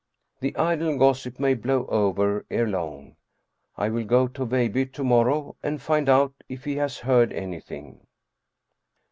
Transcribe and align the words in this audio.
The 0.39 0.57
idle 0.57 0.97
gossip 0.97 1.39
may 1.39 1.53
blow 1.53 1.85
over 1.85 2.43
ere 2.49 2.67
long. 2.67 3.17
I 3.77 3.89
will 3.89 4.03
go 4.03 4.27
to 4.29 4.47
Veilbye 4.47 4.91
to 4.93 5.03
morrow 5.03 5.57
and 5.61 5.79
find 5.79 6.09
out 6.09 6.33
if 6.49 6.63
he 6.63 6.77
has 6.77 6.97
heard 6.97 7.31
anything. 7.31 8.07